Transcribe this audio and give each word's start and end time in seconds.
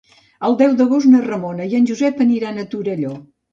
El 0.47 0.55
deu 0.61 0.73
d'agost 0.79 1.09
na 1.11 1.21
Ramona 1.27 1.69
i 1.75 1.79
en 1.81 1.87
Josep 1.93 2.25
aniran 2.29 2.59
a 2.59 2.67
Torelló. 2.75 3.17